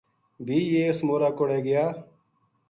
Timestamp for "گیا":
1.67-1.85